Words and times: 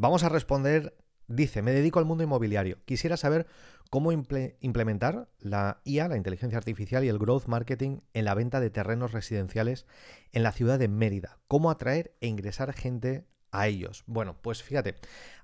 vamos 0.00 0.24
a 0.24 0.28
responder. 0.28 0.96
Dice, 1.28 1.62
me 1.62 1.70
dedico 1.70 2.00
al 2.00 2.06
mundo 2.06 2.24
inmobiliario. 2.24 2.84
Quisiera 2.84 3.16
saber 3.16 3.46
cómo 3.88 4.10
implementar 4.10 5.28
la 5.38 5.80
IA, 5.84 6.08
la 6.08 6.16
inteligencia 6.16 6.58
artificial 6.58 7.04
y 7.04 7.08
el 7.08 7.18
growth 7.18 7.46
marketing 7.46 8.00
en 8.14 8.24
la 8.24 8.34
venta 8.34 8.58
de 8.58 8.70
terrenos 8.70 9.12
residenciales 9.12 9.86
en 10.32 10.42
la 10.42 10.50
ciudad 10.50 10.78
de 10.78 10.88
Mérida. 10.88 11.38
Cómo 11.46 11.70
atraer 11.70 12.16
e 12.20 12.26
ingresar 12.26 12.72
gente 12.72 13.26
a 13.52 13.68
ellos. 13.68 14.02
Bueno, 14.06 14.40
pues 14.42 14.62
fíjate, 14.64 14.96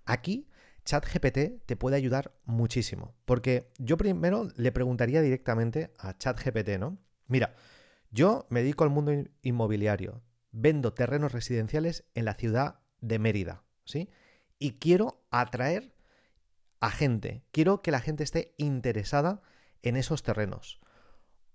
aquí 0.04 0.48
ChatGPT 0.84 1.64
te 1.66 1.76
puede 1.76 1.96
ayudar 1.96 2.32
muchísimo. 2.44 3.14
Porque 3.26 3.70
yo 3.78 3.96
primero 3.96 4.48
le 4.56 4.72
preguntaría 4.72 5.20
directamente 5.20 5.92
a 5.98 6.16
ChatGPT, 6.18 6.78
¿no? 6.80 6.98
Mira, 7.28 7.54
yo 8.10 8.46
me 8.50 8.62
dedico 8.62 8.82
al 8.82 8.90
mundo 8.90 9.12
inmobiliario, 9.42 10.22
vendo 10.50 10.94
terrenos 10.94 11.32
residenciales 11.32 12.04
en 12.14 12.24
la 12.24 12.34
ciudad 12.34 12.80
de 13.00 13.18
Mérida, 13.18 13.62
¿sí? 13.84 14.08
Y 14.58 14.72
quiero 14.72 15.24
atraer 15.30 15.94
a 16.80 16.90
gente, 16.90 17.44
quiero 17.52 17.82
que 17.82 17.90
la 17.90 18.00
gente 18.00 18.24
esté 18.24 18.54
interesada 18.58 19.42
en 19.82 19.96
esos 19.96 20.22
terrenos. 20.22 20.80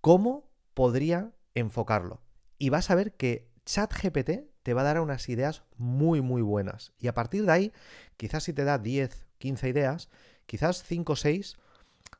¿Cómo 0.01 0.49
podría 0.73 1.33
enfocarlo? 1.53 2.21
Y 2.57 2.69
vas 2.69 2.89
a 2.89 2.95
ver 2.95 3.13
que 3.13 3.51
ChatGPT 3.65 4.51
te 4.63 4.73
va 4.73 4.81
a 4.81 4.85
dar 4.85 4.99
unas 4.99 5.29
ideas 5.29 5.63
muy, 5.77 6.21
muy 6.21 6.41
buenas. 6.41 6.93
Y 6.97 7.07
a 7.07 7.13
partir 7.13 7.45
de 7.45 7.51
ahí, 7.51 7.73
quizás 8.17 8.43
si 8.43 8.53
te 8.53 8.63
da 8.63 8.77
10, 8.77 9.27
15 9.37 9.69
ideas, 9.69 10.09
quizás 10.45 10.83
5 10.83 11.13
o 11.13 11.15
6 11.15 11.57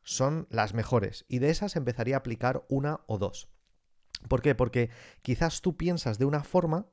son 0.03 0.47
las 0.49 0.73
mejores. 0.73 1.25
Y 1.27 1.39
de 1.39 1.49
esas 1.49 1.75
empezaría 1.75 2.15
a 2.15 2.19
aplicar 2.19 2.63
una 2.69 3.01
o 3.07 3.17
dos. 3.17 3.49
¿Por 4.27 4.41
qué? 4.41 4.55
Porque 4.55 4.89
quizás 5.21 5.61
tú 5.61 5.77
piensas 5.77 6.17
de 6.17 6.25
una 6.25 6.43
forma, 6.43 6.87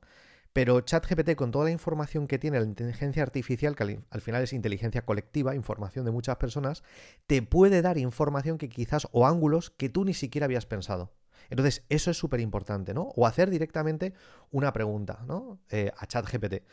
pero 0.53 0.81
ChatGPT 0.81 1.35
con 1.35 1.51
toda 1.51 1.65
la 1.65 1.71
información 1.71 2.27
que 2.27 2.39
tiene 2.39 2.59
la 2.59 2.65
inteligencia 2.65 3.23
artificial, 3.23 3.75
que 3.75 3.99
al, 4.09 4.21
final 4.21 4.43
es 4.43 4.53
inteligencia 4.53 5.05
colectiva, 5.05 5.55
información 5.55 6.05
de 6.05 6.11
muchas 6.11 6.37
personas, 6.37 6.83
te 7.27 7.41
puede 7.41 7.81
dar 7.81 7.97
información 7.97 8.57
que 8.57 8.69
quizás 8.69 9.07
o 9.11 9.27
ángulos 9.27 9.69
que 9.69 9.89
tú 9.89 10.05
ni 10.05 10.13
siquiera 10.13 10.45
habías 10.45 10.65
pensado. 10.65 11.13
Entonces, 11.49 11.83
eso 11.89 12.11
es 12.11 12.17
súper 12.17 12.39
importante, 12.41 12.93
¿no? 12.93 13.03
O 13.15 13.25
hacer 13.25 13.49
directamente 13.49 14.13
una 14.51 14.73
pregunta, 14.73 15.23
¿no? 15.27 15.59
Eh, 15.69 15.91
a 15.97 16.05
ChatGPT. 16.05 16.63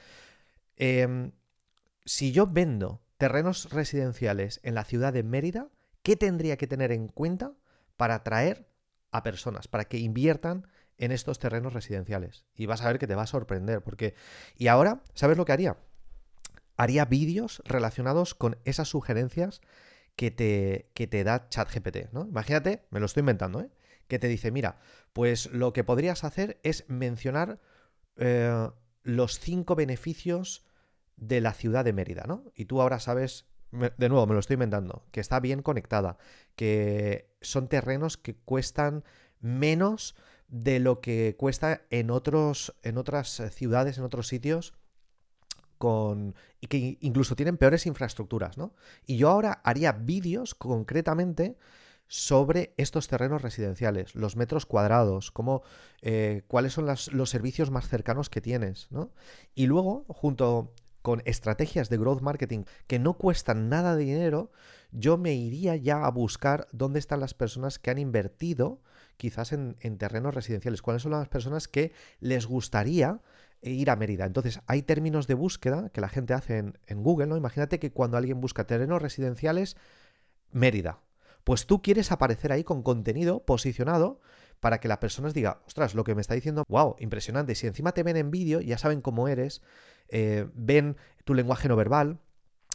Em, 0.77 1.33
si 2.05 2.33
yo 2.33 2.47
vendo 2.47 3.03
terrenos 3.17 3.71
residenciales 3.71 4.61
en 4.63 4.75
la 4.75 4.85
ciudad 4.85 5.13
de 5.13 5.23
Mérida, 5.23 5.69
¿qué 6.03 6.17
tendría 6.17 6.57
que 6.57 6.67
tener 6.67 6.93
en 6.93 7.09
cuenta 7.09 7.55
para 7.97 8.17
atraer 8.17 8.69
a 9.11 9.23
personas, 9.23 9.69
para 9.69 9.85
que 9.87 9.99
inviertan 9.99 10.67
en 10.99 11.13
estos 11.13 11.39
terrenos 11.39 11.73
residenciales? 11.73 12.45
Y 12.55 12.67
vas 12.67 12.83
a 12.83 12.89
ver 12.89 12.99
que 12.99 13.07
te 13.07 13.15
va 13.15 13.23
a 13.23 13.27
sorprender, 13.27 13.83
porque... 13.83 14.15
Y 14.57 14.69
ahora, 14.69 15.03
¿sabes 15.15 15.37
lo 15.37 15.45
que 15.45 15.53
haría? 15.53 15.77
Haría 16.77 17.05
vídeos 17.05 17.63
relacionados 17.65 18.35
con 18.35 18.59
esas 18.65 18.89
sugerencias 18.89 19.61
que 20.17 20.31
te, 20.31 20.91
que 20.95 21.07
te 21.07 21.25
da 21.25 21.49
ChatGPT, 21.49 22.13
¿no? 22.13 22.27
Imagínate, 22.27 22.87
me 22.91 23.01
lo 23.01 23.07
estoy 23.07 23.21
inventando, 23.21 23.61
¿eh? 23.61 23.71
que 24.09 24.19
te 24.19 24.29
dice, 24.29 24.51
mira, 24.51 24.79
pues 25.13 25.47
lo 25.53 25.73
que 25.73 25.85
podrías 25.85 26.25
hacer 26.25 26.59
es 26.63 26.85
mencionar 26.89 27.61
eh, 28.17 28.71
los 29.03 29.39
cinco 29.39 29.75
beneficios 29.75 30.65
de 31.17 31.41
la 31.41 31.53
ciudad 31.53 31.85
de 31.85 31.93
Mérida, 31.93 32.25
¿no? 32.27 32.53
Y 32.55 32.67
tú 32.67 32.81
ahora 32.81 33.01
sabes, 33.01 33.47
de 33.71 34.09
nuevo, 34.09 34.27
me 34.27 34.35
lo 34.35 34.41
estoy 34.41 34.55
inventando, 34.55 35.07
que 35.13 35.21
está 35.21 35.41
bien 35.41 35.63
conectada, 35.63 36.19
que 36.55 37.35
son 37.41 37.69
terrenos 37.69 38.17
que 38.17 38.37
cuestan 38.37 39.05
menos 39.41 40.17
de 40.49 40.79
lo 40.81 41.01
que 41.01 41.35
cuesta 41.39 41.83
en, 41.91 42.11
otros, 42.11 42.75
en 42.83 42.99
otras 42.99 43.43
ciudades, 43.53 43.99
en 43.99 44.05
otros 44.05 44.29
sitios, 44.29 44.75
con, 45.79 46.35
y 46.61 46.69
que 46.69 46.99
incluso 47.01 47.37
tienen 47.37 47.59
peores 47.59 47.87
infraestructuras, 47.87 48.57
¿no? 48.57 48.75
Y 49.07 49.17
yo 49.19 49.29
ahora 49.29 49.61
haría 49.65 49.93
vídeos 49.93 50.55
concretamente 50.55 51.57
sobre 52.09 52.73
estos 52.77 53.09
terrenos 53.09 53.43
residenciales, 53.43 54.15
los 54.15 54.37
metros 54.37 54.65
cuadrados, 54.65 55.31
cómo, 55.31 55.63
eh, 56.03 56.45
cuáles 56.47 56.73
son 56.73 56.87
los 56.87 57.31
servicios 57.31 57.71
más 57.71 57.89
cercanos 57.89 58.31
que 58.31 58.41
tienes, 58.41 58.87
¿no? 58.91 59.11
Y 59.55 59.67
luego, 59.67 60.05
junto 60.09 60.73
con 61.03 61.23
estrategias 61.25 61.89
de 61.89 61.99
growth 61.99 62.21
marketing 62.21 62.65
que 62.87 62.99
no 62.99 63.15
cuestan 63.15 63.69
nada 63.69 63.97
de 63.97 64.05
dinero, 64.05 64.51
yo 64.93 65.19
me 65.19 65.35
iría 65.35 65.77
ya 65.77 66.05
a 66.05 66.11
buscar 66.11 66.69
dónde 66.73 66.99
están 66.99 67.21
las 67.21 67.35
personas 67.35 67.79
que 67.79 67.91
han 67.91 67.99
invertido 67.99 68.81
quizás 69.17 69.53
en, 69.53 69.75
terrenos 69.99 70.35
residenciales, 70.35 70.83
cuáles 70.83 71.03
son 71.03 71.13
las 71.13 71.29
personas 71.29 71.69
que 71.69 71.93
les 72.21 72.47
gustaría 72.47 73.21
ir 73.63 73.91
a 73.91 73.97
Mérida. 73.97 74.27
Entonces, 74.27 74.61
hay 74.67 74.83
términos 74.83 75.27
de 75.27 75.35
búsqueda 75.35 75.91
que 75.91 76.01
la 76.01 76.09
gente 76.09 76.35
hace 76.35 76.59
en, 76.59 77.03
Google, 77.03 77.27
¿no? 77.27 77.37
Imagínate 77.37 77.79
que 77.79 77.93
cuando 77.93 78.17
alguien 78.17 78.41
busca 78.41 78.67
terrenos 78.67 79.03
residenciales, 79.03 79.77
Mérida, 80.53 81.01
pues 81.45 81.67
tú 81.67 81.83
quieres 81.83 82.13
aparecer 82.13 82.53
ahí 82.53 82.65
con 82.65 82.83
contenido 82.83 83.45
posicionado 83.45 84.21
para 84.61 84.79
que 84.79 84.89
las 84.89 84.99
personas 84.99 85.35
digan, 85.35 85.57
ostras, 85.67 85.95
lo 85.95 86.05
que 86.05 86.15
me 86.15 86.21
está 86.21 86.35
diciendo, 86.35 86.65
wow, 86.69 86.97
impresionante. 86.99 87.55
Si 87.55 87.67
encima 87.67 87.93
te 87.93 88.03
ven 88.03 88.17
en 88.17 88.31
vídeo, 88.31 88.61
ya 88.61 88.79
saben 88.79 89.01
cómo 89.01 89.29
eres, 89.29 89.63
eh, 90.09 90.49
ven 90.55 90.97
tu 91.25 91.35
lenguaje 91.35 91.69
no 91.69 91.77
verbal, 91.77 92.19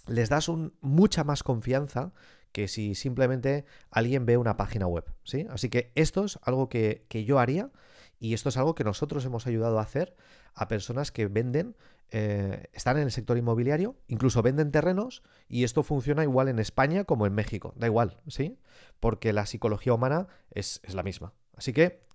les 0.08 0.30
das 0.30 0.50
mucha 0.82 1.24
más 1.24 1.44
confianza 1.44 2.14
que 2.52 2.68
si 2.68 2.96
simplemente 2.96 3.66
alguien 3.90 4.26
ve 4.26 4.38
una 4.38 4.58
página 4.58 4.88
web, 4.88 5.06
¿sí? 5.24 5.48
Así 5.50 5.70
que 5.70 5.92
esto 5.96 6.26
es 6.26 6.40
algo 6.44 6.70
que, 6.70 7.06
que 7.08 7.24
yo 7.24 7.40
haría 7.40 7.72
y 8.20 8.34
esto 8.34 8.50
es 8.50 8.58
algo 8.58 8.76
que 8.76 8.84
nosotros 8.84 9.26
hemos 9.26 9.48
ayudado 9.48 9.80
a 9.80 9.82
hacer 9.82 10.16
a 10.54 10.68
personas 10.68 11.12
que 11.12 11.28
venden, 11.28 11.76
eh, 12.12 12.68
están 12.74 12.98
en 12.98 13.04
el 13.04 13.12
sector 13.12 13.38
inmobiliario, 13.38 13.96
incluso 14.08 14.42
venden 14.42 14.72
terrenos, 14.72 15.24
y 15.48 15.64
esto 15.64 15.82
funciona 15.82 16.24
igual 16.24 16.48
en 16.48 16.60
España 16.60 17.04
como 17.04 17.26
en 17.26 17.34
México. 17.34 17.74
Da 17.76 17.88
igual, 17.88 18.22
¿sí? 18.28 18.60
Porque 19.00 19.34
la 19.34 19.46
psicología 19.46 19.94
humana 19.94 20.28
es, 20.52 20.82
es 20.84 20.94
la 20.94 21.04
misma. 21.04 21.34
Así 21.56 21.74
que, 21.74 22.06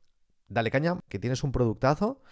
dale 0.49 0.71
caña, 0.71 1.01
que 1.09 1.19
tienes 1.19 1.43
un 1.43 1.53
productazo. 1.53 2.23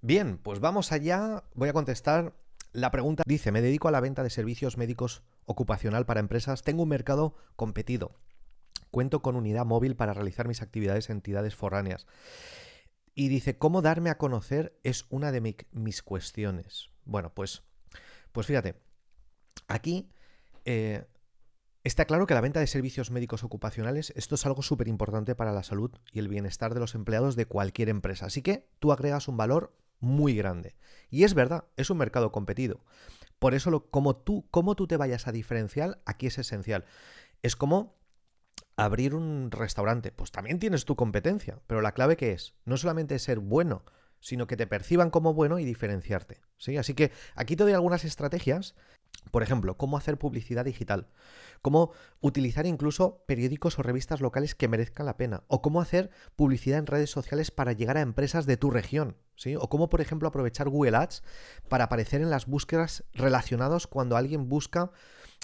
Bien, 0.00 0.36
pues 0.36 0.60
vamos 0.60 0.92
allá. 0.92 1.44
Voy 1.54 1.68
a 1.68 1.72
contestar 1.72 2.34
la 2.72 2.90
pregunta. 2.90 3.22
Dice, 3.26 3.52
me 3.52 3.62
dedico 3.62 3.88
a 3.88 3.92
la 3.92 4.00
venta 4.00 4.22
de 4.22 4.30
servicios 4.30 4.76
médicos 4.76 5.22
ocupacional 5.44 6.06
para 6.06 6.20
empresas. 6.20 6.62
Tengo 6.62 6.82
un 6.82 6.88
mercado 6.88 7.34
competido. 7.56 8.18
Cuento 8.90 9.22
con 9.22 9.36
unidad 9.36 9.64
móvil 9.64 9.96
para 9.96 10.14
realizar 10.14 10.48
mis 10.48 10.62
actividades 10.62 11.08
en 11.10 11.16
entidades 11.16 11.54
foráneas. 11.54 12.06
Y 13.14 13.28
dice, 13.28 13.58
¿cómo 13.58 13.82
darme 13.82 14.10
a 14.10 14.18
conocer 14.18 14.78
es 14.82 15.06
una 15.10 15.32
de 15.32 15.56
mis 15.72 16.02
cuestiones? 16.02 16.88
Bueno, 17.04 17.32
pues, 17.34 17.62
pues 18.32 18.46
fíjate, 18.46 18.76
aquí 19.68 20.10
eh, 20.64 21.04
está 21.84 22.06
claro 22.06 22.26
que 22.26 22.34
la 22.34 22.40
venta 22.40 22.60
de 22.60 22.66
servicios 22.66 23.10
médicos 23.10 23.44
ocupacionales, 23.44 24.12
esto 24.16 24.34
es 24.34 24.46
algo 24.46 24.62
súper 24.62 24.88
importante 24.88 25.34
para 25.34 25.52
la 25.52 25.62
salud 25.62 25.90
y 26.10 26.20
el 26.20 26.28
bienestar 26.28 26.72
de 26.72 26.80
los 26.80 26.94
empleados 26.94 27.36
de 27.36 27.46
cualquier 27.46 27.90
empresa. 27.90 28.26
Así 28.26 28.40
que 28.40 28.68
tú 28.78 28.92
agregas 28.92 29.28
un 29.28 29.36
valor 29.36 29.76
muy 30.02 30.34
grande. 30.34 30.76
Y 31.08 31.24
es 31.24 31.32
verdad, 31.32 31.64
es 31.76 31.88
un 31.88 31.96
mercado 31.96 32.30
competido. 32.32 32.84
Por 33.38 33.54
eso, 33.54 33.70
lo, 33.70 33.90
como 33.90 34.16
tú, 34.16 34.46
cómo 34.50 34.74
tú 34.74 34.86
te 34.86 34.98
vayas 34.98 35.26
a 35.26 35.32
diferenciar, 35.32 36.02
aquí 36.04 36.26
es 36.26 36.38
esencial. 36.38 36.84
Es 37.42 37.56
como 37.56 37.96
abrir 38.76 39.14
un 39.14 39.50
restaurante, 39.50 40.12
pues 40.12 40.30
también 40.30 40.58
tienes 40.58 40.84
tu 40.84 40.96
competencia, 40.96 41.60
pero 41.66 41.80
la 41.80 41.92
clave 41.92 42.16
que 42.16 42.32
es, 42.32 42.54
no 42.64 42.76
solamente 42.76 43.18
ser 43.18 43.38
bueno, 43.38 43.84
sino 44.22 44.46
que 44.46 44.56
te 44.56 44.68
perciban 44.68 45.10
como 45.10 45.34
bueno 45.34 45.58
y 45.58 45.64
diferenciarte. 45.64 46.40
¿sí? 46.56 46.78
Así 46.78 46.94
que 46.94 47.10
aquí 47.34 47.56
te 47.56 47.64
doy 47.64 47.72
algunas 47.72 48.04
estrategias, 48.04 48.74
por 49.32 49.42
ejemplo, 49.42 49.76
cómo 49.76 49.98
hacer 49.98 50.16
publicidad 50.16 50.64
digital, 50.64 51.08
cómo 51.60 51.92
utilizar 52.20 52.64
incluso 52.64 53.24
periódicos 53.26 53.78
o 53.78 53.82
revistas 53.82 54.20
locales 54.20 54.54
que 54.54 54.68
merezcan 54.68 55.06
la 55.06 55.16
pena, 55.16 55.42
o 55.48 55.60
cómo 55.60 55.80
hacer 55.80 56.10
publicidad 56.36 56.78
en 56.78 56.86
redes 56.86 57.10
sociales 57.10 57.50
para 57.50 57.72
llegar 57.72 57.96
a 57.96 58.00
empresas 58.00 58.46
de 58.46 58.56
tu 58.56 58.70
región, 58.70 59.16
¿sí? 59.34 59.56
o 59.56 59.68
cómo, 59.68 59.90
por 59.90 60.00
ejemplo, 60.00 60.28
aprovechar 60.28 60.68
Google 60.68 60.96
Ads 60.96 61.24
para 61.68 61.84
aparecer 61.84 62.22
en 62.22 62.30
las 62.30 62.46
búsquedas 62.46 63.04
relacionadas 63.12 63.88
cuando 63.88 64.16
alguien 64.16 64.48
busca 64.48 64.92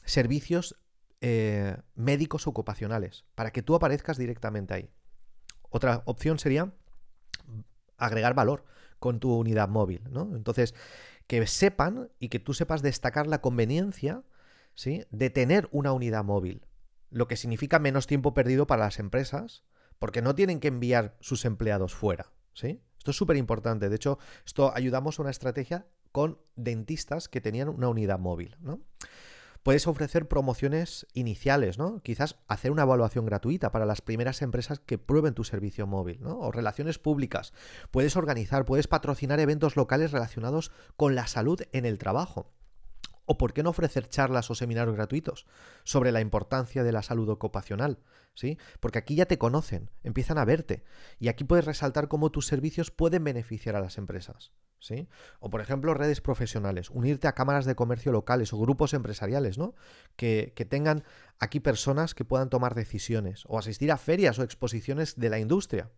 servicios 0.04 0.76
eh, 1.20 1.76
médicos 1.96 2.46
ocupacionales, 2.46 3.24
para 3.34 3.50
que 3.50 3.62
tú 3.62 3.74
aparezcas 3.74 4.18
directamente 4.18 4.74
ahí. 4.74 4.90
Otra 5.68 6.02
opción 6.06 6.38
sería 6.38 6.72
agregar 7.98 8.34
valor 8.34 8.64
con 8.98 9.20
tu 9.20 9.34
unidad 9.34 9.68
móvil, 9.68 10.02
¿no? 10.10 10.34
Entonces, 10.34 10.74
que 11.26 11.46
sepan 11.46 12.10
y 12.18 12.28
que 12.28 12.38
tú 12.38 12.54
sepas 12.54 12.82
destacar 12.82 13.26
la 13.26 13.40
conveniencia, 13.40 14.22
¿sí? 14.74 15.04
De 15.10 15.30
tener 15.30 15.68
una 15.72 15.92
unidad 15.92 16.24
móvil, 16.24 16.66
lo 17.10 17.28
que 17.28 17.36
significa 17.36 17.78
menos 17.78 18.06
tiempo 18.06 18.34
perdido 18.34 18.66
para 18.66 18.84
las 18.84 18.98
empresas, 18.98 19.64
porque 19.98 20.22
no 20.22 20.34
tienen 20.34 20.60
que 20.60 20.68
enviar 20.68 21.16
sus 21.20 21.44
empleados 21.44 21.94
fuera, 21.94 22.32
¿sí? 22.54 22.80
Esto 22.98 23.10
es 23.12 23.16
súper 23.16 23.36
importante. 23.36 23.88
De 23.88 23.96
hecho, 23.96 24.18
esto 24.44 24.72
ayudamos 24.74 25.18
a 25.18 25.22
una 25.22 25.30
estrategia 25.30 25.86
con 26.12 26.38
dentistas 26.56 27.28
que 27.28 27.40
tenían 27.40 27.68
una 27.68 27.88
unidad 27.88 28.18
móvil, 28.18 28.56
¿no? 28.60 28.80
Puedes 29.68 29.86
ofrecer 29.86 30.28
promociones 30.28 31.06
iniciales, 31.12 31.76
¿no? 31.76 32.00
Quizás 32.02 32.36
hacer 32.48 32.70
una 32.70 32.84
evaluación 32.84 33.26
gratuita 33.26 33.70
para 33.70 33.84
las 33.84 34.00
primeras 34.00 34.40
empresas 34.40 34.80
que 34.80 34.96
prueben 34.96 35.34
tu 35.34 35.44
servicio 35.44 35.86
móvil, 35.86 36.22
¿no? 36.22 36.38
O 36.38 36.50
relaciones 36.50 36.98
públicas. 36.98 37.52
Puedes 37.90 38.16
organizar, 38.16 38.64
puedes 38.64 38.86
patrocinar 38.86 39.40
eventos 39.40 39.76
locales 39.76 40.10
relacionados 40.10 40.72
con 40.96 41.14
la 41.14 41.26
salud 41.26 41.60
en 41.72 41.84
el 41.84 41.98
trabajo. 41.98 42.50
¿O 43.30 43.36
por 43.36 43.52
qué 43.52 43.62
no 43.62 43.68
ofrecer 43.68 44.08
charlas 44.08 44.50
o 44.50 44.54
seminarios 44.54 44.96
gratuitos 44.96 45.44
sobre 45.84 46.12
la 46.12 46.22
importancia 46.22 46.82
de 46.82 46.92
la 46.92 47.02
salud 47.02 47.28
ocupacional? 47.28 47.98
¿Sí? 48.32 48.56
Porque 48.80 48.96
aquí 48.96 49.16
ya 49.16 49.26
te 49.26 49.36
conocen, 49.36 49.90
empiezan 50.02 50.38
a 50.38 50.46
verte 50.46 50.82
y 51.20 51.28
aquí 51.28 51.44
puedes 51.44 51.66
resaltar 51.66 52.08
cómo 52.08 52.30
tus 52.30 52.46
servicios 52.46 52.90
pueden 52.90 53.24
beneficiar 53.24 53.76
a 53.76 53.80
las 53.80 53.98
empresas. 53.98 54.52
¿Sí? 54.80 55.08
O 55.40 55.50
por 55.50 55.60
ejemplo, 55.60 55.92
redes 55.92 56.22
profesionales, 56.22 56.88
unirte 56.88 57.28
a 57.28 57.34
cámaras 57.34 57.66
de 57.66 57.74
comercio 57.74 58.12
locales 58.12 58.54
o 58.54 58.58
grupos 58.58 58.94
empresariales, 58.94 59.58
¿no? 59.58 59.74
Que, 60.16 60.54
que, 60.56 60.64
tengan 60.64 61.04
aquí 61.38 61.60
personas 61.60 62.14
que 62.14 62.24
puedan 62.24 62.48
tomar 62.48 62.74
decisiones, 62.76 63.42
o 63.48 63.58
asistir 63.58 63.90
a 63.92 63.98
ferias 63.98 64.38
o 64.38 64.44
exposiciones 64.44 65.16
de 65.16 65.30
la 65.30 65.40
industria. 65.40 65.90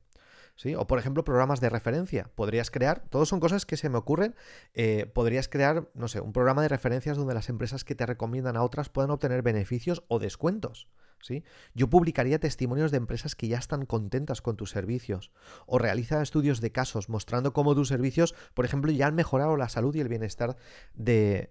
O 0.76 0.86
por 0.86 0.98
ejemplo, 0.98 1.24
programas 1.24 1.60
de 1.60 1.70
referencia. 1.70 2.30
Podrías 2.34 2.70
crear, 2.70 3.02
todos 3.08 3.28
son 3.28 3.40
cosas 3.40 3.64
que 3.64 3.76
se 3.76 3.88
me 3.88 3.98
ocurren, 3.98 4.34
eh, 4.74 5.06
podrías 5.06 5.48
crear, 5.48 5.88
no 5.94 6.08
sé, 6.08 6.20
un 6.20 6.32
programa 6.32 6.62
de 6.62 6.68
referencias 6.68 7.16
donde 7.16 7.34
las 7.34 7.48
empresas 7.48 7.84
que 7.84 7.94
te 7.94 8.06
recomiendan 8.06 8.56
a 8.56 8.62
otras 8.62 8.88
puedan 8.88 9.10
obtener 9.10 9.42
beneficios 9.42 10.04
o 10.08 10.18
descuentos. 10.18 10.88
¿Sí? 11.22 11.44
Yo 11.74 11.90
publicaría 11.90 12.40
testimonios 12.40 12.90
de 12.90 12.96
empresas 12.96 13.34
que 13.36 13.46
ya 13.46 13.58
están 13.58 13.84
contentas 13.84 14.40
con 14.40 14.56
tus 14.56 14.70
servicios 14.70 15.30
o 15.66 15.78
realiza 15.78 16.22
estudios 16.22 16.62
de 16.62 16.72
casos 16.72 17.10
mostrando 17.10 17.52
cómo 17.52 17.74
tus 17.74 17.88
servicios, 17.88 18.34
por 18.54 18.64
ejemplo, 18.64 18.90
ya 18.90 19.06
han 19.06 19.14
mejorado 19.14 19.58
la 19.58 19.68
salud 19.68 19.94
y 19.94 20.00
el 20.00 20.08
bienestar 20.08 20.56
de, 20.94 21.50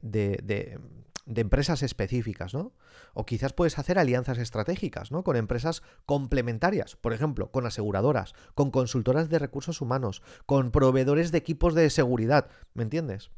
empresas 1.35 1.83
específicas, 1.83 2.53
¿no? 2.53 2.73
O 3.13 3.25
quizás 3.25 3.53
puedes 3.53 3.77
hacer 3.77 3.99
alianzas 3.99 4.37
estratégicas, 4.37 5.11
¿no? 5.11 5.23
Con 5.23 5.35
empresas 5.35 5.83
complementarias, 6.05 6.95
por 6.95 7.13
ejemplo, 7.13 7.51
con 7.51 7.65
aseguradoras, 7.65 8.33
con 8.55 8.71
consultoras 8.71 9.29
de 9.29 9.39
recursos 9.39 9.81
humanos, 9.81 10.21
con 10.45 10.71
proveedores 10.71 11.31
de 11.31 11.37
equipos 11.37 11.75
de 11.75 11.89
seguridad, 11.89 12.49
¿me 12.73 12.83
entiendes? 12.83 13.31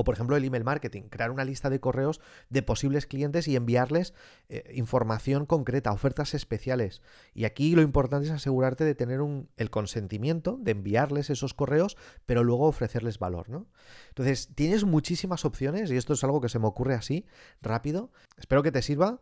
O 0.00 0.04
por 0.04 0.14
ejemplo 0.14 0.36
el 0.36 0.44
email 0.44 0.62
marketing, 0.62 1.02
crear 1.10 1.32
una 1.32 1.44
lista 1.44 1.70
de 1.70 1.80
correos 1.80 2.20
de 2.50 2.62
posibles 2.62 3.06
clientes 3.06 3.48
y 3.48 3.56
enviarles 3.56 4.14
eh, 4.48 4.70
información 4.76 5.44
concreta, 5.44 5.90
ofertas 5.90 6.34
especiales. 6.34 7.02
Y 7.34 7.46
aquí 7.46 7.74
lo 7.74 7.82
importante 7.82 8.28
es 8.28 8.32
asegurarte 8.32 8.84
de 8.84 8.94
tener 8.94 9.20
el 9.56 9.70
consentimiento 9.70 10.56
de 10.60 10.70
enviarles 10.70 11.30
esos 11.30 11.52
correos, 11.52 11.96
pero 12.26 12.44
luego 12.44 12.68
ofrecerles 12.68 13.18
valor. 13.18 13.48
¿no? 13.48 13.66
Entonces, 14.10 14.50
tienes 14.54 14.84
muchísimas 14.84 15.44
opciones 15.44 15.90
y 15.90 15.96
esto 15.96 16.12
es 16.12 16.22
algo 16.22 16.40
que 16.40 16.48
se 16.48 16.60
me 16.60 16.68
ocurre 16.68 16.94
así, 16.94 17.26
rápido. 17.60 18.12
Espero 18.36 18.62
que 18.62 18.70
te 18.70 18.82
sirva 18.82 19.20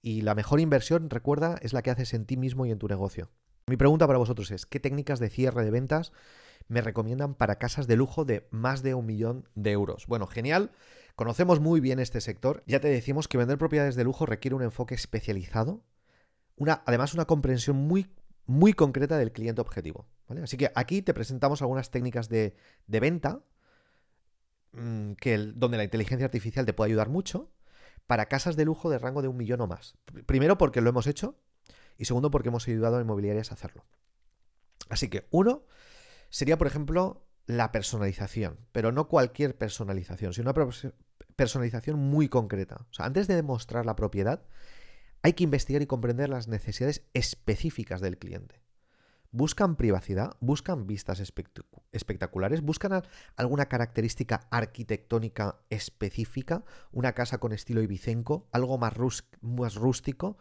y 0.00 0.22
la 0.22 0.34
mejor 0.34 0.58
inversión, 0.58 1.10
recuerda, 1.10 1.58
es 1.60 1.74
la 1.74 1.82
que 1.82 1.90
haces 1.90 2.14
en 2.14 2.24
ti 2.24 2.38
mismo 2.38 2.64
y 2.64 2.70
en 2.70 2.78
tu 2.78 2.88
negocio. 2.88 3.28
Mi 3.66 3.76
pregunta 3.76 4.06
para 4.06 4.18
vosotros 4.18 4.50
es, 4.50 4.64
¿qué 4.64 4.80
técnicas 4.80 5.18
de 5.18 5.28
cierre 5.28 5.64
de 5.64 5.70
ventas 5.70 6.12
me 6.68 6.80
recomiendan 6.80 7.34
para 7.34 7.56
casas 7.56 7.86
de 7.86 7.96
lujo 7.96 8.24
de 8.24 8.46
más 8.50 8.82
de 8.82 8.94
un 8.94 9.06
millón 9.06 9.48
de 9.54 9.72
euros. 9.72 10.06
Bueno, 10.06 10.26
genial. 10.26 10.70
Conocemos 11.16 11.60
muy 11.60 11.80
bien 11.80 12.00
este 12.00 12.20
sector. 12.20 12.64
Ya 12.66 12.80
te 12.80 12.88
decimos 12.88 13.28
que 13.28 13.38
vender 13.38 13.58
propiedades 13.58 13.94
de 13.94 14.04
lujo 14.04 14.26
requiere 14.26 14.56
un 14.56 14.62
enfoque 14.62 14.94
especializado, 14.94 15.84
además 16.86 17.14
una 17.14 17.26
comprensión 17.26 17.76
muy, 17.76 18.10
muy 18.46 18.72
concreta 18.72 19.16
del 19.16 19.32
cliente 19.32 19.60
objetivo. 19.60 20.08
Así 20.42 20.56
que 20.56 20.72
aquí 20.74 21.02
te 21.02 21.14
presentamos 21.14 21.62
algunas 21.62 21.90
técnicas 21.90 22.28
de, 22.28 22.56
venta 22.88 23.44
mm, 24.72 25.12
que 25.12 25.38
donde 25.38 25.76
la 25.76 25.84
inteligencia 25.84 26.24
artificial 26.24 26.66
te 26.66 26.72
puede 26.72 26.90
ayudar 26.90 27.08
mucho 27.08 27.52
para 28.06 28.26
casas 28.26 28.56
de 28.56 28.64
lujo 28.64 28.90
de 28.90 28.98
rango 28.98 29.22
de 29.22 29.28
un 29.28 29.36
millón 29.36 29.60
o 29.60 29.66
más. 29.66 29.96
Primero 30.26 30.58
porque 30.58 30.80
lo 30.80 30.90
hemos 30.90 31.06
hecho 31.06 31.38
y 31.96 32.06
segundo 32.06 32.30
porque 32.30 32.48
hemos 32.48 32.66
ayudado 32.68 32.96
a 32.96 33.00
inmobiliarias 33.00 33.50
a 33.50 33.54
hacerlo. 33.54 33.84
Así 34.88 35.08
que 35.08 35.26
uno, 35.30 35.64
sería, 36.34 36.58
por 36.58 36.66
ejemplo, 36.66 37.28
la 37.46 37.70
personalización, 37.70 38.58
pero 38.72 38.90
no 38.90 39.06
cualquier 39.06 39.56
personalización, 39.56 40.34
sino 40.34 40.50
una 40.50 40.68
personalización 41.36 41.96
muy 41.96 42.28
concreta. 42.28 42.88
O 42.90 42.92
sea, 42.92 43.06
antes 43.06 43.28
de 43.28 43.36
demostrar 43.36 43.86
la 43.86 43.94
propiedad, 43.94 44.42
hay 45.22 45.34
que 45.34 45.44
investigar 45.44 45.80
y 45.80 45.86
comprender 45.86 46.28
las 46.28 46.48
necesidades 46.48 47.04
específicas 47.14 48.00
del 48.00 48.18
cliente. 48.18 48.60
Buscan 49.30 49.76
privacidad, 49.76 50.36
buscan 50.40 50.88
vistas 50.88 51.22
espectaculares, 51.92 52.62
buscan 52.62 53.04
alguna 53.36 53.66
característica 53.66 54.48
arquitectónica 54.50 55.60
específica, 55.70 56.64
una 56.90 57.12
casa 57.12 57.38
con 57.38 57.52
estilo 57.52 57.80
ibicenco, 57.80 58.48
algo 58.50 58.76
más, 58.76 58.94
más 59.40 59.76
rústico, 59.76 60.36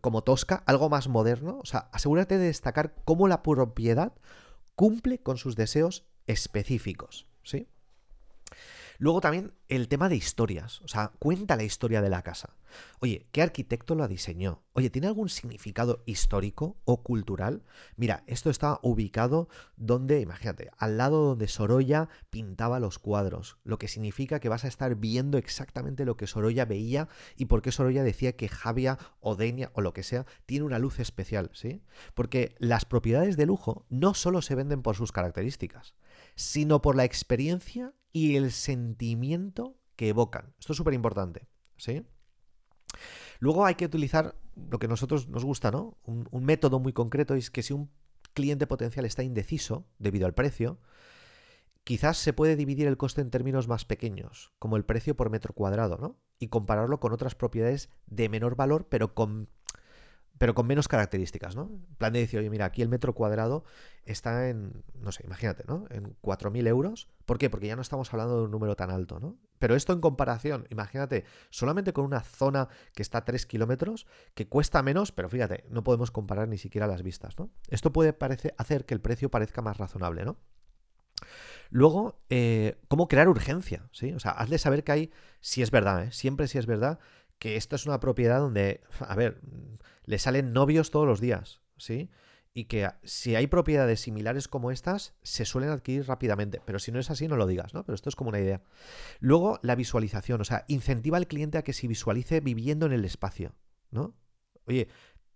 como 0.00 0.22
tosca, 0.22 0.62
algo 0.66 0.88
más 0.88 1.08
moderno. 1.08 1.58
O 1.60 1.66
sea, 1.66 1.88
asegúrate 1.90 2.38
de 2.38 2.46
destacar 2.46 2.94
cómo 3.04 3.26
la 3.26 3.42
propiedad 3.42 4.12
cumple 4.74 5.18
con 5.18 5.36
sus 5.38 5.56
deseos 5.56 6.06
específicos, 6.26 7.26
¿sí? 7.42 7.68
Luego 9.02 9.20
también 9.20 9.52
el 9.66 9.88
tema 9.88 10.08
de 10.08 10.14
historias, 10.14 10.80
o 10.82 10.86
sea, 10.86 11.10
cuenta 11.18 11.56
la 11.56 11.64
historia 11.64 12.00
de 12.02 12.08
la 12.08 12.22
casa. 12.22 12.54
Oye, 13.00 13.26
¿qué 13.32 13.42
arquitecto 13.42 13.96
la 13.96 14.06
diseñó? 14.06 14.62
Oye, 14.74 14.90
¿tiene 14.90 15.08
algún 15.08 15.28
significado 15.28 16.04
histórico 16.06 16.76
o 16.84 17.02
cultural? 17.02 17.64
Mira, 17.96 18.22
esto 18.28 18.48
está 18.48 18.78
ubicado 18.80 19.48
donde, 19.74 20.20
imagínate, 20.20 20.70
al 20.78 20.98
lado 20.98 21.30
donde 21.30 21.48
Sorolla 21.48 22.10
pintaba 22.30 22.78
los 22.78 23.00
cuadros, 23.00 23.58
lo 23.64 23.76
que 23.76 23.88
significa 23.88 24.38
que 24.38 24.48
vas 24.48 24.64
a 24.64 24.68
estar 24.68 24.94
viendo 24.94 25.36
exactamente 25.36 26.04
lo 26.04 26.16
que 26.16 26.28
Sorolla 26.28 26.64
veía 26.64 27.08
y 27.36 27.46
por 27.46 27.60
qué 27.60 27.72
Sorolla 27.72 28.04
decía 28.04 28.36
que 28.36 28.48
Javia 28.48 28.98
o 29.18 29.34
Denia 29.34 29.72
o 29.74 29.80
lo 29.80 29.92
que 29.92 30.04
sea 30.04 30.26
tiene 30.46 30.64
una 30.64 30.78
luz 30.78 31.00
especial, 31.00 31.50
¿sí? 31.54 31.82
Porque 32.14 32.54
las 32.60 32.84
propiedades 32.84 33.36
de 33.36 33.46
lujo 33.46 33.84
no 33.88 34.14
solo 34.14 34.42
se 34.42 34.54
venden 34.54 34.80
por 34.80 34.94
sus 34.94 35.10
características, 35.10 35.96
sino 36.36 36.80
por 36.82 36.94
la 36.94 37.02
experiencia 37.02 37.94
y 38.12 38.36
el 38.36 38.52
sentimiento 38.52 39.76
que 39.96 40.08
evocan. 40.08 40.54
Esto 40.58 40.72
es 40.72 40.76
súper 40.76 40.94
importante, 40.94 41.48
¿sí? 41.76 42.04
Luego 43.40 43.64
hay 43.64 43.74
que 43.74 43.86
utilizar 43.86 44.36
lo 44.70 44.78
que 44.78 44.86
a 44.86 44.88
nosotros 44.88 45.28
nos 45.28 45.44
gusta, 45.44 45.70
¿no? 45.70 45.98
Un, 46.04 46.44
método 46.44 46.78
muy 46.78 46.92
concreto 46.92 47.34
es 47.34 47.50
que 47.50 47.62
si 47.62 47.72
un 47.72 47.90
cliente 48.34 48.66
potencial 48.66 49.04
está 49.04 49.22
indeciso 49.22 49.86
debido 49.98 50.26
al 50.26 50.34
precio, 50.34 50.78
quizás 51.84 52.18
se 52.18 52.32
puede 52.32 52.56
dividir 52.56 52.86
el 52.86 52.96
coste 52.96 53.20
en 53.20 53.30
términos 53.30 53.66
más 53.66 53.84
pequeños, 53.84 54.52
como 54.58 54.76
el 54.76 54.84
precio 54.84 55.16
por 55.16 55.30
metro 55.30 55.54
cuadrado, 55.54 55.96
¿no? 55.98 56.20
Y 56.38 56.48
compararlo 56.48 57.00
con 57.00 57.12
otras 57.12 57.34
propiedades 57.34 57.90
de 58.06 58.28
menor 58.28 58.56
valor, 58.56 58.86
pero 58.88 59.14
con 59.14 59.48
pero 60.42 60.56
con 60.56 60.66
menos 60.66 60.88
características, 60.88 61.54
¿no? 61.54 61.70
En 61.70 61.94
plan 61.98 62.12
de 62.12 62.18
decir, 62.18 62.40
oye, 62.40 62.50
mira, 62.50 62.64
aquí 62.64 62.82
el 62.82 62.88
metro 62.88 63.14
cuadrado 63.14 63.62
está 64.04 64.48
en, 64.48 64.82
no 64.98 65.12
sé, 65.12 65.22
imagínate, 65.24 65.62
¿no? 65.68 65.84
En 65.88 66.16
4.000 66.20 66.66
euros. 66.66 67.08
¿Por 67.26 67.38
qué? 67.38 67.48
Porque 67.48 67.68
ya 67.68 67.76
no 67.76 67.82
estamos 67.82 68.12
hablando 68.12 68.38
de 68.38 68.44
un 68.46 68.50
número 68.50 68.74
tan 68.74 68.90
alto, 68.90 69.20
¿no? 69.20 69.38
Pero 69.60 69.76
esto 69.76 69.92
en 69.92 70.00
comparación, 70.00 70.66
imagínate, 70.68 71.22
solamente 71.50 71.92
con 71.92 72.04
una 72.04 72.22
zona 72.22 72.68
que 72.92 73.02
está 73.02 73.18
a 73.18 73.24
3 73.24 73.46
kilómetros, 73.46 74.08
que 74.34 74.48
cuesta 74.48 74.82
menos, 74.82 75.12
pero 75.12 75.28
fíjate, 75.28 75.62
no 75.70 75.84
podemos 75.84 76.10
comparar 76.10 76.48
ni 76.48 76.58
siquiera 76.58 76.88
las 76.88 77.04
vistas, 77.04 77.38
¿no? 77.38 77.48
Esto 77.68 77.92
puede 77.92 78.12
hacer 78.58 78.84
que 78.84 78.94
el 78.94 79.00
precio 79.00 79.30
parezca 79.30 79.62
más 79.62 79.76
razonable, 79.76 80.24
¿no? 80.24 80.38
Luego, 81.70 82.20
eh, 82.30 82.80
¿cómo 82.88 83.06
crear 83.06 83.28
urgencia? 83.28 83.88
¿sí? 83.92 84.12
O 84.12 84.18
sea, 84.18 84.32
hazle 84.32 84.58
saber 84.58 84.82
que 84.82 84.90
hay, 84.90 85.12
si 85.38 85.62
es 85.62 85.70
verdad, 85.70 86.02
¿eh? 86.02 86.10
siempre 86.10 86.48
si 86.48 86.58
es 86.58 86.66
verdad, 86.66 86.98
que 87.38 87.56
esto 87.56 87.76
es 87.76 87.86
una 87.86 88.00
propiedad 88.00 88.40
donde, 88.40 88.82
a 89.00 89.14
ver, 89.14 89.40
le 90.04 90.18
salen 90.18 90.52
novios 90.52 90.90
todos 90.90 91.06
los 91.06 91.20
días, 91.20 91.60
¿sí? 91.76 92.10
Y 92.54 92.64
que 92.64 92.88
si 93.02 93.34
hay 93.34 93.46
propiedades 93.46 94.00
similares 94.00 94.46
como 94.46 94.70
estas, 94.70 95.14
se 95.22 95.44
suelen 95.44 95.70
adquirir 95.70 96.06
rápidamente. 96.06 96.60
Pero 96.66 96.78
si 96.78 96.92
no 96.92 96.98
es 96.98 97.10
así, 97.10 97.26
no 97.26 97.36
lo 97.36 97.46
digas, 97.46 97.72
¿no? 97.72 97.84
Pero 97.84 97.94
esto 97.94 98.10
es 98.10 98.16
como 98.16 98.28
una 98.28 98.40
idea. 98.40 98.62
Luego, 99.20 99.58
la 99.62 99.74
visualización, 99.74 100.40
o 100.40 100.44
sea, 100.44 100.64
incentiva 100.68 101.16
al 101.16 101.28
cliente 101.28 101.56
a 101.56 101.62
que 101.62 101.72
se 101.72 101.88
visualice 101.88 102.40
viviendo 102.40 102.84
en 102.86 102.92
el 102.92 103.04
espacio, 103.04 103.54
¿no? 103.90 104.14
Oye, 104.66 104.88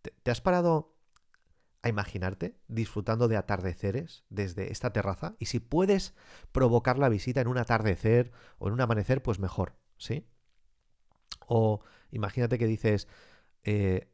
¿te, 0.03 0.31
has 0.31 0.41
parado 0.43 0.95
a 1.83 1.89
imaginarte 1.89 2.59
disfrutando 2.69 3.29
de 3.29 3.37
atardeceres 3.37 4.25
desde 4.29 4.71
esta 4.71 4.93
terraza? 4.93 5.37
Y 5.39 5.47
si 5.47 5.59
puedes 5.59 6.15
provocar 6.53 6.99
la 6.99 7.09
visita 7.09 7.41
en 7.41 7.49
un 7.49 7.59
atardecer 7.59 8.31
o 8.59 8.69
en 8.69 8.75
un 8.75 8.81
amanecer, 8.83 9.23
pues 9.23 9.39
mejor, 9.39 9.79
¿sí? 9.97 10.27
O 11.47 11.81
imagínate 12.11 12.59
que 12.59 12.67
dices, 12.67 13.09
eh, 13.65 14.09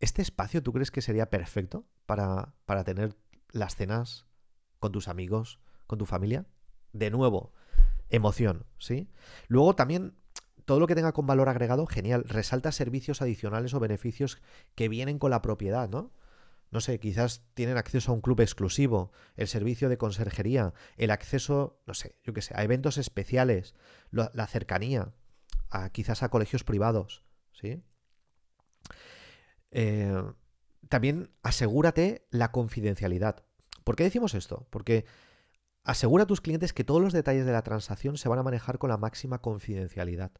¿este 0.00 0.22
espacio 0.22 0.62
tú 0.62 0.72
crees 0.72 0.90
que 0.90 1.02
sería 1.02 1.30
perfecto 1.30 1.86
para, 2.06 2.54
para 2.66 2.84
tener 2.84 3.16
las 3.50 3.76
cenas 3.76 4.26
con 4.78 4.92
tus 4.92 5.08
amigos, 5.08 5.60
con 5.86 5.98
tu 5.98 6.06
familia? 6.06 6.46
De 6.92 7.10
nuevo, 7.10 7.52
emoción, 8.10 8.66
¿sí? 8.78 9.10
Luego 9.48 9.74
también 9.74 10.14
todo 10.64 10.80
lo 10.80 10.86
que 10.86 10.94
tenga 10.94 11.12
con 11.12 11.26
valor 11.26 11.48
agregado, 11.48 11.86
genial. 11.86 12.24
Resalta 12.26 12.72
servicios 12.72 13.20
adicionales 13.22 13.74
o 13.74 13.80
beneficios 13.80 14.40
que 14.74 14.88
vienen 14.88 15.18
con 15.18 15.30
la 15.30 15.42
propiedad, 15.42 15.88
¿no? 15.88 16.12
No 16.70 16.80
sé, 16.80 16.98
quizás 16.98 17.44
tienen 17.54 17.76
acceso 17.76 18.10
a 18.10 18.14
un 18.14 18.20
club 18.20 18.40
exclusivo, 18.40 19.12
el 19.36 19.46
servicio 19.46 19.88
de 19.88 19.98
conserjería, 19.98 20.74
el 20.96 21.10
acceso, 21.12 21.80
no 21.86 21.94
sé, 21.94 22.18
yo 22.24 22.32
qué 22.32 22.42
sé, 22.42 22.54
a 22.56 22.64
eventos 22.64 22.98
especiales, 22.98 23.74
la 24.10 24.46
cercanía, 24.48 25.12
quizás 25.92 26.22
a 26.24 26.30
colegios 26.30 26.64
privados, 26.64 27.24
¿sí? 27.52 27.84
Eh, 29.74 30.22
también 30.88 31.30
asegúrate 31.42 32.26
la 32.30 32.50
confidencialidad. 32.50 33.44
¿Por 33.84 33.96
qué 33.96 34.04
decimos 34.04 34.34
esto? 34.34 34.66
Porque 34.70 35.04
Asegura 35.84 36.24
a 36.24 36.26
tus 36.26 36.40
clientes 36.40 36.72
que 36.72 36.82
todos 36.82 37.02
los 37.02 37.12
detalles 37.12 37.44
de 37.44 37.52
la 37.52 37.62
transacción 37.62 38.16
se 38.16 38.30
van 38.30 38.38
a 38.38 38.42
manejar 38.42 38.78
con 38.78 38.88
la 38.88 38.96
máxima 38.96 39.42
confidencialidad. 39.42 40.32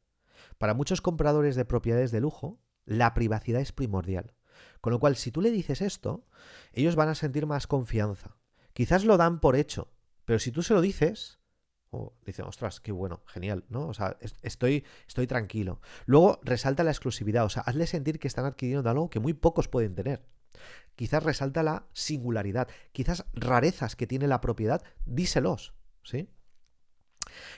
Para 0.56 0.72
muchos 0.72 1.02
compradores 1.02 1.54
de 1.54 1.66
propiedades 1.66 2.10
de 2.10 2.20
lujo, 2.20 2.62
la 2.86 3.12
privacidad 3.12 3.60
es 3.60 3.70
primordial. 3.70 4.34
Con 4.80 4.94
lo 4.94 5.00
cual, 5.00 5.16
si 5.16 5.30
tú 5.30 5.42
le 5.42 5.50
dices 5.50 5.82
esto, 5.82 6.26
ellos 6.72 6.96
van 6.96 7.10
a 7.10 7.14
sentir 7.14 7.44
más 7.44 7.66
confianza. 7.66 8.38
Quizás 8.72 9.04
lo 9.04 9.18
dan 9.18 9.38
por 9.38 9.54
hecho, 9.54 9.92
pero 10.24 10.38
si 10.38 10.50
tú 10.50 10.62
se 10.62 10.72
lo 10.72 10.80
dices, 10.80 11.40
dicen, 12.24 12.44
ostras, 12.46 12.80
qué 12.80 12.92
bueno, 12.92 13.22
genial, 13.26 13.64
¿no? 13.68 13.88
O 13.88 13.94
sea, 13.94 14.16
estoy, 14.42 14.84
estoy 15.06 15.26
tranquilo. 15.26 15.80
Luego 16.06 16.40
resalta 16.42 16.84
la 16.84 16.90
exclusividad, 16.90 17.44
o 17.44 17.48
sea, 17.48 17.62
hazle 17.62 17.86
sentir 17.86 18.18
que 18.18 18.28
están 18.28 18.44
adquiriendo 18.44 18.88
algo 18.88 19.10
que 19.10 19.20
muy 19.20 19.32
pocos 19.32 19.68
pueden 19.68 19.94
tener. 19.94 20.24
Quizás 20.96 21.22
resalta 21.22 21.62
la 21.62 21.86
singularidad, 21.92 22.68
quizás 22.92 23.24
rarezas 23.34 23.96
que 23.96 24.06
tiene 24.06 24.28
la 24.28 24.40
propiedad, 24.40 24.82
díselos, 25.04 25.74
¿sí? 26.02 26.28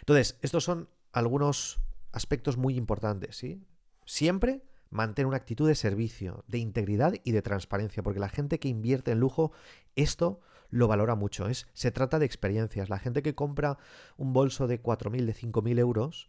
Entonces, 0.00 0.38
estos 0.42 0.64
son 0.64 0.88
algunos 1.12 1.80
aspectos 2.12 2.56
muy 2.56 2.76
importantes, 2.76 3.36
¿sí? 3.36 3.62
Siempre 4.04 4.62
mantén 4.90 5.26
una 5.26 5.36
actitud 5.36 5.68
de 5.68 5.74
servicio, 5.74 6.44
de 6.46 6.58
integridad 6.58 7.14
y 7.24 7.32
de 7.32 7.42
transparencia, 7.42 8.02
porque 8.02 8.20
la 8.20 8.28
gente 8.28 8.58
que 8.58 8.68
invierte 8.68 9.10
en 9.10 9.20
lujo, 9.20 9.52
esto 9.96 10.40
lo 10.70 10.88
valora 10.88 11.14
mucho. 11.14 11.49
Es, 11.49 11.66
se 11.73 11.90
trata 11.90 12.18
de 12.18 12.26
experiencias. 12.26 12.88
La 12.88 12.99
gente 12.99 13.23
que 13.23 13.35
compra 13.35 13.78
un 14.16 14.32
bolso 14.32 14.66
de 14.66 14.82
4.000, 14.82 15.25
de 15.25 15.35
5.000 15.35 15.78
euros, 15.78 16.28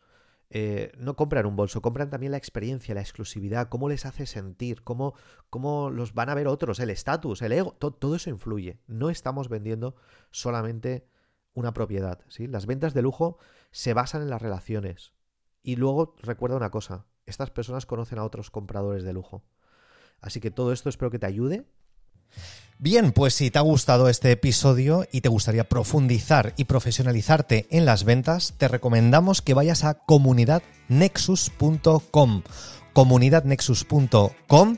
eh, 0.49 0.93
no 0.97 1.15
compran 1.15 1.45
un 1.45 1.57
bolso, 1.57 1.81
compran 1.81 2.09
también 2.09 2.31
la 2.31 2.37
experiencia, 2.37 2.95
la 2.95 3.01
exclusividad, 3.01 3.67
cómo 3.67 3.89
les 3.89 4.05
hace 4.05 4.25
sentir, 4.25 4.83
cómo, 4.83 5.13
cómo 5.49 5.89
los 5.89 6.13
van 6.13 6.29
a 6.29 6.35
ver 6.35 6.47
otros, 6.47 6.79
el 6.79 6.89
estatus, 6.89 7.41
el 7.41 7.51
ego, 7.51 7.73
todo 7.73 8.15
eso 8.15 8.29
influye. 8.29 8.79
No 8.87 9.09
estamos 9.09 9.49
vendiendo 9.49 9.95
solamente 10.31 11.07
una 11.53 11.73
propiedad. 11.73 12.21
¿sí? 12.29 12.47
Las 12.47 12.65
ventas 12.65 12.93
de 12.93 13.01
lujo 13.01 13.39
se 13.71 13.93
basan 13.93 14.21
en 14.21 14.29
las 14.29 14.41
relaciones. 14.41 15.13
Y 15.63 15.75
luego 15.75 16.15
recuerda 16.21 16.55
una 16.55 16.71
cosa, 16.71 17.07
estas 17.25 17.51
personas 17.51 17.85
conocen 17.85 18.19
a 18.19 18.23
otros 18.23 18.49
compradores 18.51 19.03
de 19.03 19.11
lujo. 19.11 19.43
Así 20.21 20.39
que 20.39 20.49
todo 20.49 20.71
esto 20.71 20.87
espero 20.89 21.11
que 21.11 21.19
te 21.19 21.25
ayude. 21.25 21.65
Bien, 22.79 23.11
pues 23.11 23.33
si 23.33 23.49
te 23.49 23.57
ha 23.57 23.63
gustado 23.63 24.07
este 24.07 24.31
episodio 24.31 25.07
y 25.11 25.21
te 25.21 25.29
gustaría 25.29 25.67
profundizar 25.67 26.53
y 26.57 26.65
profesionalizarte 26.65 27.65
en 27.71 27.85
las 27.85 28.03
ventas, 28.03 28.53
te 28.57 28.67
recomendamos 28.67 29.41
que 29.41 29.55
vayas 29.55 29.83
a 29.83 29.95
comunidadnexus.com, 29.95 32.43
comunidadnexus.com 32.93 34.77